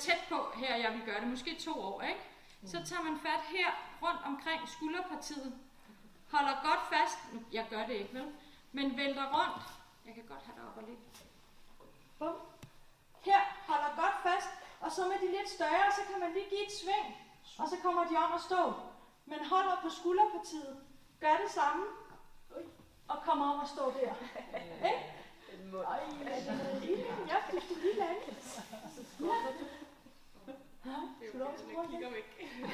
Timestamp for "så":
2.66-2.84, 14.92-15.08, 15.96-16.00, 17.68-17.76